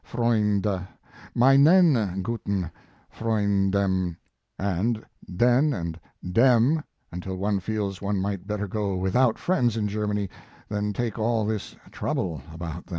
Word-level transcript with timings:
# 0.01 0.03
Mein^z 0.11 0.83
guien 1.37 2.71
Freund^w, 3.13 4.17
and 4.57 5.05
den 5.37 5.73
and 5.73 5.99
dem 6.27 6.83
until 7.11 7.35
one 7.37 7.59
feels 7.59 8.01
one 8.01 8.19
might 8.19 8.47
better 8.47 8.67
go 8.67 8.95
without 8.95 9.37
friends 9.37 9.77
in 9.77 9.87
Germany 9.87 10.27
than 10.69 10.91
take 10.91 11.19
all 11.19 11.45
this 11.45 11.75
trouble 11.91 12.41
about 12.51 12.85
them. 12.87 12.89